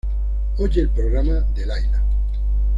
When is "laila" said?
1.67-2.01